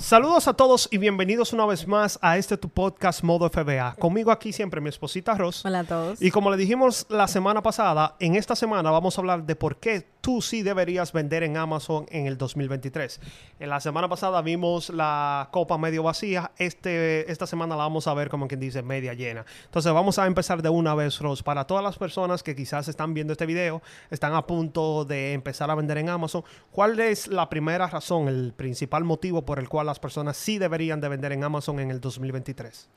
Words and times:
Saludos 0.00 0.48
a 0.48 0.54
todos 0.54 0.88
y 0.90 0.96
bienvenidos 0.96 1.52
una 1.52 1.66
vez 1.66 1.86
más 1.86 2.18
a 2.22 2.38
este 2.38 2.56
tu 2.56 2.70
podcast 2.70 3.22
Modo 3.22 3.50
FBA. 3.50 3.96
Conmigo 3.98 4.32
aquí 4.32 4.50
siempre 4.50 4.80
mi 4.80 4.88
esposita 4.88 5.34
Ros. 5.34 5.62
Hola 5.64 5.80
a 5.80 5.84
todos. 5.84 6.22
Y 6.22 6.30
como 6.30 6.50
le 6.50 6.56
dijimos 6.56 7.04
la 7.10 7.28
semana 7.28 7.62
pasada, 7.62 8.16
en 8.18 8.34
esta 8.34 8.56
semana 8.56 8.90
vamos 8.90 9.16
a 9.16 9.20
hablar 9.20 9.44
de 9.44 9.56
por 9.56 9.76
qué 9.76 10.06
tú 10.22 10.40
sí 10.42 10.62
deberías 10.62 11.12
vender 11.12 11.42
en 11.42 11.56
Amazon 11.56 12.06
en 12.10 12.26
el 12.26 12.38
2023. 12.38 13.20
En 13.58 13.68
la 13.68 13.80
semana 13.80 14.08
pasada 14.08 14.40
vimos 14.40 14.88
la 14.88 15.48
copa 15.52 15.76
medio 15.76 16.02
vacía. 16.02 16.50
Este, 16.56 17.30
esta 17.30 17.46
semana 17.46 17.76
la 17.76 17.82
vamos 17.82 18.06
a 18.06 18.14
ver 18.14 18.30
como 18.30 18.48
quien 18.48 18.60
dice 18.60 18.82
media 18.82 19.12
llena. 19.12 19.44
Entonces 19.66 19.92
vamos 19.92 20.18
a 20.18 20.26
empezar 20.26 20.62
de 20.62 20.70
una 20.70 20.94
vez, 20.94 21.18
Ros. 21.20 21.42
Para 21.42 21.66
todas 21.66 21.84
las 21.84 21.98
personas 21.98 22.42
que 22.42 22.56
quizás 22.56 22.88
están 22.88 23.12
viendo 23.12 23.32
este 23.32 23.44
video, 23.44 23.82
están 24.10 24.34
a 24.34 24.46
punto 24.46 25.04
de 25.04 25.34
empezar 25.34 25.70
a 25.70 25.74
vender 25.74 25.98
en 25.98 26.08
Amazon, 26.08 26.42
¿cuál 26.70 26.98
es 27.00 27.28
la 27.28 27.50
primera 27.50 27.86
razón, 27.86 28.28
el 28.28 28.54
principal 28.56 29.04
motivo 29.04 29.44
por 29.44 29.58
el 29.58 29.68
cual 29.68 29.89
las 29.90 30.00
personas 30.00 30.36
sí 30.36 30.58
deberían 30.58 31.00
de 31.00 31.08
vender 31.08 31.32
en 31.32 31.44
Amazon 31.44 31.80
en 31.80 31.90
el 31.90 32.00
2023? 32.00 32.88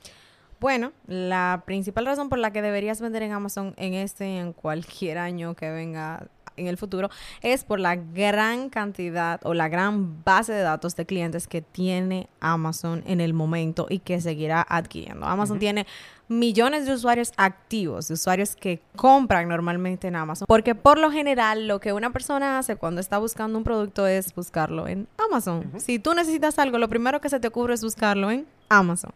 Bueno, 0.60 0.94
la 1.08 1.64
principal 1.66 2.06
razón 2.06 2.30
por 2.30 2.40
la 2.40 2.54
que 2.54 2.62
deberías 2.62 3.02
vender 3.02 3.24
en 3.24 3.34
Amazon 3.34 3.74
en 3.76 3.94
este 3.96 4.30
y 4.30 4.38
en 4.38 4.54
cualquier 4.54 5.18
año 5.18 5.56
que 5.56 5.70
venga 5.70 6.28
en 6.56 6.68
el 6.68 6.78
futuro 6.78 7.10
es 7.42 7.64
por 7.64 7.80
la 7.80 7.96
gran 7.96 8.70
cantidad 8.70 9.42
o 9.44 9.54
la 9.54 9.68
gran 9.70 10.24
base 10.24 10.54
de 10.54 10.62
datos 10.62 10.96
de 10.96 11.06
clientes 11.06 11.48
que 11.48 11.62
tiene 11.62 12.30
Amazon 12.40 13.04
en 13.08 13.22
el 13.22 13.34
momento 13.34 13.88
y 13.90 14.00
que 14.00 14.22
seguirá 14.22 14.66
adquiriendo. 14.68 15.26
Amazon 15.26 15.60
tiene 15.60 15.86
millones 16.40 16.86
de 16.86 16.94
usuarios 16.94 17.32
activos, 17.38 18.08
de 18.08 18.16
usuarios 18.16 18.56
que 18.56 18.82
compran 18.96 19.48
normalmente 19.48 20.08
en 20.08 20.16
Amazon, 20.16 20.46
porque 20.48 20.76
por 20.76 20.98
lo 20.98 21.12
general 21.12 21.68
lo 21.68 21.80
que 21.80 21.94
una 21.94 22.12
persona 22.12 22.60
hace 22.60 22.76
cuando 22.76 23.02
está 23.02 23.18
buscando 23.18 23.58
un 23.58 23.64
producto 23.64 24.08
es 24.08 24.34
buscarlo 24.36 24.88
en 24.88 25.08
Amazon. 25.18 25.72
Si 25.78 26.00
tú 26.00 26.14
necesitas 26.14 26.60
algo, 26.60 26.78
lo 26.78 26.90
primero 26.90 27.22
que 27.22 27.30
se 27.30 27.40
te 27.40 27.48
ocurre 27.48 27.74
es 27.76 27.84
buscarlo 27.84 28.32
en 28.32 28.46
Amazon. 28.70 29.12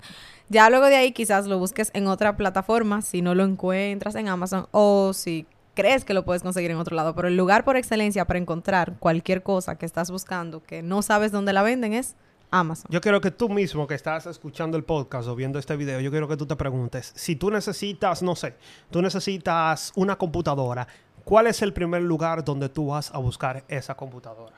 Ya 0.50 0.70
luego 0.70 0.86
de 0.86 0.96
ahí 0.96 1.12
quizás 1.12 1.48
lo 1.48 1.60
busques 1.60 1.92
en 1.94 2.08
otra 2.08 2.38
plataforma 2.38 3.02
si 3.02 3.22
no 3.22 3.36
lo 3.36 3.44
encuentras 3.44 4.16
en 4.16 4.30
Amazon 4.30 4.68
o 4.72 5.12
si 5.14 5.46
crees 5.78 6.06
que 6.06 6.16
lo 6.16 6.26
puedes 6.26 6.42
conseguir 6.42 6.72
en 6.72 6.78
otro 6.78 6.96
lado, 6.96 7.14
pero 7.14 7.28
el 7.28 7.38
lugar 7.38 7.64
por 7.64 7.78
excelencia 7.78 8.26
para 8.26 8.40
encontrar 8.40 8.94
cualquier 8.98 9.44
cosa 9.44 9.78
que 9.78 9.86
estás 9.86 10.10
buscando 10.10 10.64
que 10.64 10.82
no 10.82 11.04
sabes 11.04 11.32
dónde 11.32 11.54
la 11.54 11.62
venden 11.62 11.94
es 11.94 12.16
Amazon. 12.52 12.86
Yo 12.90 13.02
quiero 13.02 13.22
que 13.22 13.32
tú 13.32 13.50
mismo 13.50 13.88
que 13.88 13.96
estás 13.96 14.26
escuchando 14.26 14.78
el 14.78 14.84
podcast 14.84 15.28
o 15.28 15.36
viendo 15.36 15.60
este 15.60 15.76
video, 15.76 16.00
yo 16.00 16.12
quiero 16.12 16.28
que 16.28 16.38
tú 16.38 16.46
te 16.46 16.56
preguntes, 16.56 17.12
si 17.16 17.36
tú 17.36 17.52
necesitas, 17.52 18.22
no 18.22 18.36
sé, 18.36 18.56
tú 18.90 19.02
necesitas 19.02 19.92
una 19.96 20.18
computadora, 20.18 20.88
¿cuál 21.24 21.48
es 21.48 21.62
el 21.62 21.74
primer 21.74 22.02
lugar 22.02 22.44
donde 22.44 22.70
tú 22.70 22.88
vas 22.88 23.14
a 23.14 23.18
buscar 23.18 23.64
esa 23.68 23.96
computadora? 23.96 24.56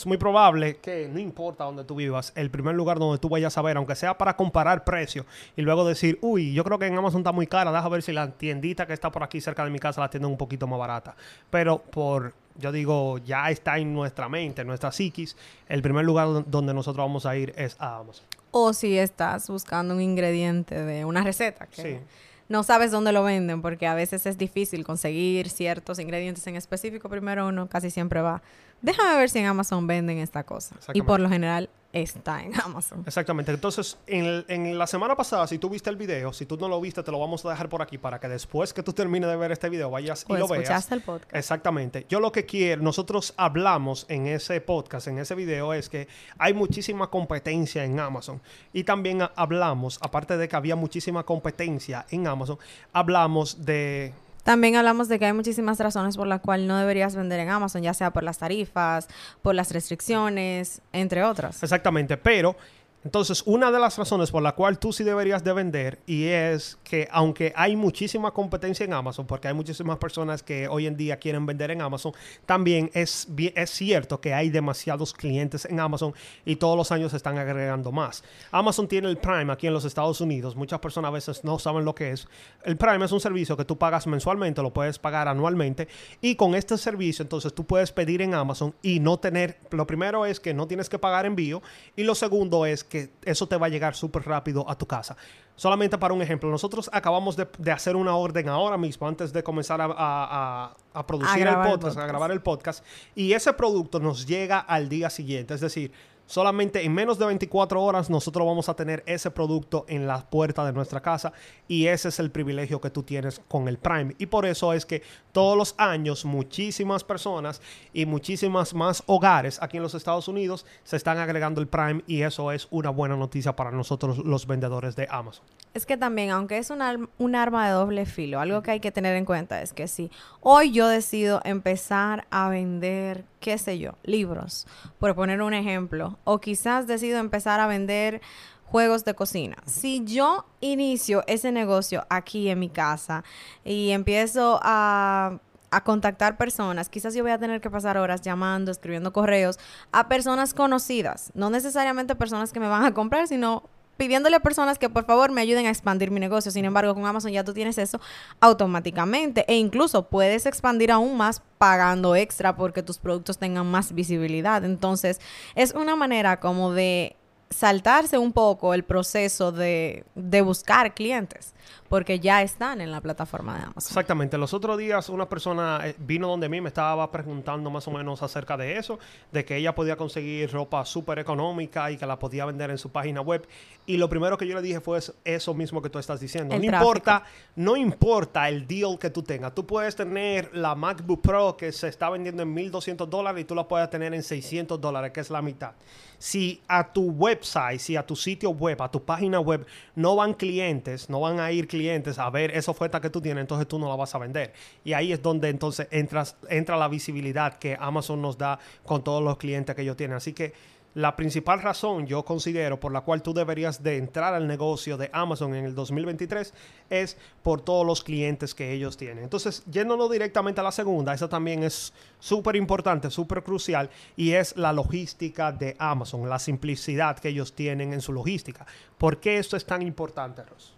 es 0.00 0.06
muy 0.06 0.16
probable 0.16 0.78
que 0.78 1.08
no 1.08 1.18
importa 1.18 1.64
dónde 1.64 1.84
tú 1.84 1.94
vivas, 1.94 2.32
el 2.34 2.50
primer 2.50 2.74
lugar 2.74 2.98
donde 2.98 3.18
tú 3.18 3.28
vayas 3.28 3.58
a 3.58 3.62
ver, 3.62 3.76
aunque 3.76 3.94
sea 3.94 4.16
para 4.16 4.34
comparar 4.34 4.82
precios 4.82 5.26
y 5.56 5.62
luego 5.62 5.86
decir, 5.86 6.18
uy, 6.22 6.54
yo 6.54 6.64
creo 6.64 6.78
que 6.78 6.86
en 6.86 6.96
Amazon 6.96 7.20
está 7.20 7.32
muy 7.32 7.46
cara, 7.46 7.70
déjame 7.70 7.90
ver 7.90 8.02
si 8.02 8.12
la 8.12 8.30
tiendita 8.30 8.86
que 8.86 8.94
está 8.94 9.10
por 9.10 9.22
aquí 9.22 9.42
cerca 9.42 9.62
de 9.62 9.70
mi 9.70 9.78
casa 9.78 10.00
la 10.00 10.08
tienda 10.08 10.26
un 10.26 10.38
poquito 10.38 10.66
más 10.66 10.78
barata. 10.78 11.14
Pero 11.50 11.82
por, 11.82 12.32
yo 12.56 12.72
digo, 12.72 13.18
ya 13.18 13.50
está 13.50 13.78
en 13.78 13.92
nuestra 13.92 14.28
mente, 14.28 14.62
en 14.62 14.66
nuestra 14.66 14.92
psiquis, 14.92 15.36
el 15.68 15.82
primer 15.82 16.04
lugar 16.04 16.44
donde 16.46 16.74
nosotros 16.74 17.04
vamos 17.04 17.26
a 17.26 17.36
ir 17.36 17.52
es 17.56 17.76
a 17.78 17.98
Amazon. 17.98 18.24
O 18.50 18.72
si 18.72 18.98
estás 18.98 19.48
buscando 19.48 19.94
un 19.94 20.00
ingrediente 20.00 20.74
de 20.82 21.04
una 21.04 21.22
receta. 21.22 21.66
Que 21.66 22.00
No 22.48 22.62
sabes 22.62 22.90
dónde 22.90 23.12
lo 23.12 23.22
venden 23.22 23.62
porque 23.62 23.86
a 23.86 23.94
veces 23.94 24.26
es 24.26 24.36
difícil 24.38 24.84
conseguir 24.84 25.48
ciertos 25.48 25.98
ingredientes 25.98 26.46
en 26.46 26.56
específico. 26.56 27.08
Primero 27.08 27.46
uno 27.46 27.68
casi 27.68 27.90
siempre 27.90 28.20
va 28.20 28.42
déjame 28.82 29.16
ver 29.16 29.30
si 29.30 29.38
en 29.38 29.46
Amazon 29.46 29.86
venden 29.86 30.18
esta 30.18 30.44
cosa. 30.44 30.76
Y 30.92 31.02
por 31.02 31.20
lo 31.20 31.28
general 31.28 31.68
está 31.92 32.42
en 32.42 32.58
Amazon. 32.60 33.02
Exactamente. 33.06 33.52
Entonces, 33.52 33.98
en, 34.06 34.78
la 34.78 34.86
semana 34.86 35.16
pasada, 35.16 35.46
si 35.46 35.58
tú 35.58 35.68
viste 35.68 35.90
el 35.90 35.96
video, 35.96 36.32
si 36.32 36.46
tú 36.46 36.56
no 36.56 36.68
lo 36.68 36.80
viste, 36.80 37.02
te 37.02 37.10
lo 37.10 37.18
vamos 37.18 37.44
a 37.44 37.50
dejar 37.50 37.68
por 37.68 37.82
aquí 37.82 37.98
para 37.98 38.18
que 38.20 38.28
después 38.28 38.72
que 38.72 38.82
tú 38.82 38.92
termines 38.92 39.28
de 39.28 39.36
ver 39.36 39.52
este 39.52 39.68
video 39.68 39.90
vayas 39.90 40.24
y 40.28 40.32
lo 40.34 40.46
veas. 40.48 40.90
el 40.92 41.00
podcast. 41.00 41.34
Exactamente. 41.34 42.06
Yo 42.08 42.20
lo 42.20 42.32
que 42.32 42.46
quiero, 42.46 42.82
nosotros 42.82 43.34
hablamos 43.36 44.06
en 44.08 44.26
ese 44.26 44.60
podcast, 44.60 45.08
en 45.08 45.18
ese 45.18 45.34
video, 45.34 45.74
es 45.74 45.88
que 45.88 46.08
hay 46.38 46.54
muchísima 46.54 47.08
competencia 47.08 47.84
en 47.84 47.98
Amazon. 47.98 48.40
Y 48.72 48.84
también 48.84 49.22
hablamos, 49.34 49.98
aparte 50.02 50.36
de 50.36 50.48
que 50.48 50.56
había 50.56 50.76
muchísima 50.76 51.24
competencia 51.24 52.06
en 52.10 52.26
Amazon, 52.26 52.58
hablamos 52.92 53.64
de 53.64 54.12
también 54.42 54.76
hablamos 54.76 55.08
de 55.08 55.18
que 55.18 55.26
hay 55.26 55.32
muchísimas 55.32 55.78
razones 55.78 56.16
por 56.16 56.26
las 56.26 56.40
cuales 56.40 56.66
no 56.66 56.78
deberías 56.78 57.14
vender 57.14 57.40
en 57.40 57.50
Amazon, 57.50 57.82
ya 57.82 57.94
sea 57.94 58.12
por 58.12 58.22
las 58.22 58.38
tarifas, 58.38 59.08
por 59.42 59.54
las 59.54 59.72
restricciones, 59.72 60.80
entre 60.92 61.22
otras. 61.24 61.62
Exactamente, 61.62 62.16
pero 62.16 62.56
entonces, 63.02 63.42
una 63.46 63.70
de 63.70 63.78
las 63.78 63.96
razones 63.96 64.30
por 64.30 64.42
la 64.42 64.52
cual 64.52 64.78
tú 64.78 64.92
sí 64.92 65.04
deberías 65.04 65.42
de 65.42 65.54
vender 65.54 66.00
y 66.06 66.24
es 66.24 66.78
que 66.84 67.08
aunque 67.10 67.50
hay 67.56 67.74
muchísima 67.74 68.32
competencia 68.32 68.84
en 68.84 68.92
Amazon, 68.92 69.26
porque 69.26 69.48
hay 69.48 69.54
muchísimas 69.54 69.96
personas 69.96 70.42
que 70.42 70.68
hoy 70.68 70.86
en 70.86 70.98
día 70.98 71.16
quieren 71.16 71.46
vender 71.46 71.70
en 71.70 71.80
Amazon, 71.80 72.12
también 72.44 72.90
es, 72.92 73.26
es 73.54 73.70
cierto 73.70 74.20
que 74.20 74.34
hay 74.34 74.50
demasiados 74.50 75.14
clientes 75.14 75.64
en 75.64 75.80
Amazon 75.80 76.12
y 76.44 76.56
todos 76.56 76.76
los 76.76 76.92
años 76.92 77.12
se 77.12 77.16
están 77.16 77.38
agregando 77.38 77.90
más. 77.90 78.22
Amazon 78.50 78.86
tiene 78.86 79.08
el 79.08 79.16
Prime 79.16 79.50
aquí 79.50 79.66
en 79.66 79.72
los 79.72 79.86
Estados 79.86 80.20
Unidos, 80.20 80.54
muchas 80.54 80.80
personas 80.80 81.08
a 81.08 81.12
veces 81.12 81.42
no 81.42 81.58
saben 81.58 81.86
lo 81.86 81.94
que 81.94 82.10
es. 82.10 82.28
El 82.64 82.76
Prime 82.76 83.02
es 83.02 83.12
un 83.12 83.20
servicio 83.20 83.56
que 83.56 83.64
tú 83.64 83.78
pagas 83.78 84.06
mensualmente, 84.06 84.60
lo 84.60 84.74
puedes 84.74 84.98
pagar 84.98 85.26
anualmente 85.26 85.88
y 86.20 86.34
con 86.34 86.54
este 86.54 86.76
servicio 86.76 87.22
entonces 87.22 87.54
tú 87.54 87.64
puedes 87.64 87.92
pedir 87.92 88.20
en 88.20 88.34
Amazon 88.34 88.74
y 88.82 89.00
no 89.00 89.18
tener, 89.18 89.58
lo 89.70 89.86
primero 89.86 90.26
es 90.26 90.38
que 90.38 90.52
no 90.52 90.66
tienes 90.66 90.90
que 90.90 90.98
pagar 90.98 91.24
envío 91.24 91.62
y 91.96 92.02
lo 92.02 92.14
segundo 92.14 92.66
es 92.66 92.84
que 92.90 93.14
eso 93.24 93.46
te 93.46 93.56
va 93.56 93.66
a 93.66 93.68
llegar 93.70 93.94
súper 93.94 94.24
rápido 94.24 94.68
a 94.68 94.76
tu 94.76 94.86
casa. 94.86 95.16
Solamente 95.56 95.96
para 95.96 96.12
un 96.12 96.20
ejemplo, 96.20 96.50
nosotros 96.50 96.90
acabamos 96.92 97.36
de, 97.36 97.72
hacer 97.72 97.96
una 97.96 98.14
orden 98.14 98.50
ahora 98.50 98.76
mismo, 98.76 99.08
antes 99.08 99.32
de 99.32 99.42
comenzar 99.42 99.80
a, 99.82 100.76
producir 101.06 101.46
el 101.46 101.56
podcast, 101.56 101.96
a 101.96 102.06
grabar 102.06 102.30
el 102.32 102.42
podcast, 102.42 102.84
y 103.14 103.32
ese 103.32 103.54
producto 103.54 104.00
nos 104.00 104.26
llega 104.26 104.58
al 104.58 104.90
día 104.90 105.08
siguiente. 105.08 105.54
Es 105.54 105.62
decir, 105.62 105.92
Solamente 106.30 106.84
en 106.84 106.94
menos 106.94 107.18
de 107.18 107.26
24 107.26 107.82
horas 107.82 108.08
nosotros 108.08 108.46
vamos 108.46 108.68
a 108.68 108.74
tener 108.74 109.02
ese 109.04 109.32
producto 109.32 109.84
en 109.88 110.06
la 110.06 110.30
puerta 110.30 110.64
de 110.64 110.72
nuestra 110.72 111.00
casa 111.00 111.32
y 111.66 111.88
ese 111.88 112.06
es 112.06 112.20
el 112.20 112.30
privilegio 112.30 112.80
que 112.80 112.88
tú 112.88 113.02
tienes 113.02 113.40
con 113.48 113.66
el 113.66 113.78
Prime. 113.78 114.14
Y 114.16 114.26
por 114.26 114.46
eso 114.46 114.72
es 114.72 114.86
que 114.86 115.02
todos 115.32 115.58
los 115.58 115.74
años 115.76 116.24
muchísimas 116.24 117.02
personas 117.02 117.60
y 117.92 118.06
muchísimas 118.06 118.74
más 118.74 119.02
hogares 119.06 119.60
aquí 119.60 119.78
en 119.78 119.82
los 119.82 119.96
Estados 119.96 120.28
Unidos 120.28 120.66
se 120.84 120.94
están 120.94 121.18
agregando 121.18 121.60
el 121.60 121.66
Prime 121.66 122.04
y 122.06 122.22
eso 122.22 122.52
es 122.52 122.68
una 122.70 122.90
buena 122.90 123.16
noticia 123.16 123.56
para 123.56 123.72
nosotros 123.72 124.18
los 124.18 124.46
vendedores 124.46 124.94
de 124.94 125.08
Amazon. 125.10 125.44
Es 125.72 125.86
que 125.86 125.96
también, 125.96 126.30
aunque 126.30 126.58
es 126.58 126.70
un, 126.70 127.08
un 127.18 127.34
arma 127.36 127.66
de 127.66 127.72
doble 127.72 128.04
filo, 128.04 128.40
algo 128.40 128.62
que 128.62 128.72
hay 128.72 128.80
que 128.80 128.90
tener 128.90 129.16
en 129.16 129.24
cuenta 129.24 129.62
es 129.62 129.72
que 129.72 129.86
si 129.86 130.10
hoy 130.40 130.72
yo 130.72 130.88
decido 130.88 131.40
empezar 131.44 132.26
a 132.30 132.48
vender 132.48 133.24
qué 133.38 133.56
sé 133.56 133.78
yo, 133.78 133.92
libros, 134.02 134.66
por 134.98 135.14
poner 135.14 135.42
un 135.42 135.54
ejemplo, 135.54 136.18
o 136.24 136.40
quizás 136.40 136.86
decido 136.86 137.18
empezar 137.18 137.60
a 137.60 137.68
vender 137.68 138.20
juegos 138.64 139.04
de 139.04 139.14
cocina. 139.14 139.56
Si 139.66 140.04
yo 140.04 140.46
inicio 140.60 141.22
ese 141.26 141.52
negocio 141.52 142.04
aquí 142.08 142.48
en 142.48 142.58
mi 142.58 142.68
casa 142.68 143.24
y 143.64 143.90
empiezo 143.90 144.60
a 144.62 145.40
a 145.70 145.84
contactar 145.84 146.36
personas. 146.36 146.88
Quizás 146.88 147.14
yo 147.14 147.22
voy 147.22 147.32
a 147.32 147.38
tener 147.38 147.60
que 147.60 147.70
pasar 147.70 147.96
horas 147.96 148.22
llamando, 148.22 148.70
escribiendo 148.70 149.12
correos 149.12 149.58
a 149.92 150.08
personas 150.08 150.54
conocidas, 150.54 151.30
no 151.34 151.50
necesariamente 151.50 152.14
personas 152.14 152.52
que 152.52 152.60
me 152.60 152.68
van 152.68 152.84
a 152.84 152.92
comprar, 152.92 153.28
sino 153.28 153.62
pidiéndole 154.00 154.36
a 154.36 154.40
personas 154.40 154.78
que 154.78 154.88
por 154.88 155.04
favor 155.04 155.30
me 155.30 155.42
ayuden 155.42 155.66
a 155.66 155.68
expandir 155.68 156.10
mi 156.10 156.20
negocio. 156.20 156.50
Sin 156.50 156.64
embargo, 156.64 156.94
con 156.94 157.04
Amazon 157.04 157.32
ya 157.32 157.44
tú 157.44 157.52
tienes 157.52 157.76
eso 157.76 158.00
automáticamente 158.40 159.44
e 159.46 159.56
incluso 159.56 160.08
puedes 160.08 160.46
expandir 160.46 160.90
aún 160.90 161.18
más 161.18 161.42
pagando 161.58 162.16
extra 162.16 162.56
porque 162.56 162.82
tus 162.82 162.96
productos 162.96 163.36
tengan 163.36 163.66
más 163.66 163.92
visibilidad. 163.92 164.64
Entonces, 164.64 165.20
es 165.54 165.74
una 165.74 165.96
manera 165.96 166.40
como 166.40 166.72
de 166.72 167.14
saltarse 167.50 168.16
un 168.16 168.32
poco 168.32 168.72
el 168.72 168.84
proceso 168.84 169.52
de, 169.52 170.06
de 170.14 170.40
buscar 170.40 170.94
clientes 170.94 171.52
porque 171.90 172.20
ya 172.20 172.40
están 172.40 172.80
en 172.80 172.92
la 172.92 173.00
plataforma 173.00 173.56
de 173.56 173.62
Amazon. 173.64 173.90
Exactamente. 173.90 174.38
Los 174.38 174.54
otros 174.54 174.78
días 174.78 175.08
una 175.08 175.28
persona 175.28 175.80
eh, 175.82 175.96
vino 175.98 176.28
donde 176.28 176.48
mí, 176.48 176.60
me 176.60 176.68
estaba 176.68 177.10
preguntando 177.10 177.68
más 177.68 177.88
o 177.88 177.90
menos 177.90 178.22
acerca 178.22 178.56
de 178.56 178.76
eso, 178.76 179.00
de 179.32 179.44
que 179.44 179.56
ella 179.56 179.74
podía 179.74 179.96
conseguir 179.96 180.52
ropa 180.52 180.84
súper 180.84 181.18
económica 181.18 181.90
y 181.90 181.96
que 181.96 182.06
la 182.06 182.16
podía 182.16 182.44
vender 182.44 182.70
en 182.70 182.78
su 182.78 182.90
página 182.90 183.22
web. 183.22 183.44
Y 183.86 183.96
lo 183.96 184.08
primero 184.08 184.38
que 184.38 184.46
yo 184.46 184.54
le 184.54 184.62
dije 184.62 184.80
fue 184.80 185.00
eso 185.24 185.52
mismo 185.52 185.82
que 185.82 185.90
tú 185.90 185.98
estás 185.98 186.20
diciendo. 186.20 186.56
no 186.56 186.64
importa, 186.64 187.24
no 187.56 187.76
importa 187.76 188.48
el 188.48 188.68
deal 188.68 188.96
que 188.96 189.10
tú 189.10 189.24
tengas. 189.24 189.52
Tú 189.52 189.66
puedes 189.66 189.96
tener 189.96 190.54
la 190.54 190.76
MacBook 190.76 191.20
Pro 191.20 191.56
que 191.56 191.72
se 191.72 191.88
está 191.88 192.08
vendiendo 192.08 192.44
en 192.44 192.54
1.200 192.54 193.06
dólares 193.06 193.42
y 193.42 193.44
tú 193.44 193.56
la 193.56 193.66
puedes 193.66 193.90
tener 193.90 194.14
en 194.14 194.22
600 194.22 194.80
dólares, 194.80 195.10
que 195.10 195.18
es 195.18 195.30
la 195.30 195.42
mitad. 195.42 195.72
Si 196.18 196.60
a 196.68 196.92
tu 196.92 197.10
website, 197.10 197.80
si 197.80 197.96
a 197.96 198.06
tu 198.06 198.14
sitio 198.14 198.50
web, 198.50 198.80
a 198.82 198.90
tu 198.90 199.02
página 199.02 199.40
web 199.40 199.66
no 199.96 200.16
van 200.16 200.34
clientes, 200.34 201.08
no 201.08 201.20
van 201.20 201.40
a 201.40 201.50
ir 201.50 201.66
clientes, 201.66 201.79
clientes 201.80 202.18
a 202.18 202.28
ver 202.28 202.50
esa 202.50 202.70
oferta 202.70 203.00
que 203.00 203.08
tú 203.08 203.22
tienes, 203.22 203.40
entonces 203.40 203.66
tú 203.66 203.78
no 203.78 203.88
la 203.88 203.96
vas 203.96 204.14
a 204.14 204.18
vender. 204.18 204.52
Y 204.84 204.92
ahí 204.92 205.12
es 205.12 205.22
donde 205.22 205.48
entonces 205.48 205.88
entras, 205.90 206.36
entra 206.50 206.76
la 206.76 206.88
visibilidad 206.88 207.58
que 207.58 207.74
Amazon 207.80 208.20
nos 208.20 208.36
da 208.36 208.58
con 208.84 209.02
todos 209.02 209.22
los 209.22 209.38
clientes 209.38 209.74
que 209.74 209.80
ellos 209.80 209.96
tienen. 209.96 210.18
Así 210.18 210.34
que 210.34 210.52
la 210.94 211.16
principal 211.16 211.62
razón 211.62 212.06
yo 212.06 212.22
considero 212.24 212.78
por 212.78 212.92
la 212.92 213.00
cual 213.00 213.22
tú 213.22 213.32
deberías 213.32 213.82
de 213.82 213.96
entrar 213.96 214.34
al 214.34 214.46
negocio 214.46 214.98
de 214.98 215.08
Amazon 215.12 215.54
en 215.54 215.64
el 215.64 215.74
2023 215.74 216.52
es 216.90 217.16
por 217.42 217.62
todos 217.62 217.86
los 217.86 218.04
clientes 218.04 218.54
que 218.54 218.72
ellos 218.72 218.98
tienen. 218.98 219.24
Entonces, 219.24 219.62
yéndonos 219.70 220.10
directamente 220.10 220.60
a 220.60 220.64
la 220.64 220.72
segunda, 220.72 221.14
esa 221.14 221.28
también 221.28 221.62
es 221.62 221.94
súper 222.18 222.56
importante, 222.56 223.08
súper 223.08 223.42
crucial 223.42 223.88
y 224.16 224.32
es 224.32 224.54
la 224.56 224.72
logística 224.72 225.52
de 225.52 225.76
Amazon, 225.78 226.28
la 226.28 226.40
simplicidad 226.40 227.18
que 227.18 227.28
ellos 227.28 227.54
tienen 227.54 227.94
en 227.94 228.00
su 228.02 228.12
logística. 228.12 228.66
¿Por 228.98 229.18
qué 229.18 229.38
esto 229.38 229.56
es 229.56 229.64
tan 229.64 229.80
importante, 229.82 230.42
Ros? 230.42 230.74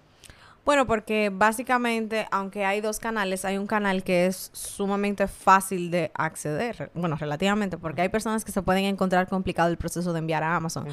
Bueno, 0.64 0.86
porque 0.86 1.30
básicamente, 1.32 2.28
aunque 2.30 2.64
hay 2.64 2.80
dos 2.80 3.00
canales, 3.00 3.44
hay 3.44 3.58
un 3.58 3.66
canal 3.66 4.04
que 4.04 4.26
es 4.26 4.50
sumamente 4.52 5.26
fácil 5.26 5.90
de 5.90 6.12
acceder. 6.14 6.90
Bueno, 6.94 7.16
relativamente, 7.16 7.78
porque 7.78 8.02
hay 8.02 8.08
personas 8.08 8.44
que 8.44 8.52
se 8.52 8.62
pueden 8.62 8.84
encontrar 8.84 9.28
complicado 9.28 9.70
el 9.70 9.76
proceso 9.76 10.12
de 10.12 10.20
enviar 10.20 10.44
a 10.44 10.54
Amazon. 10.54 10.86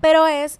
Pero 0.00 0.26
es 0.26 0.58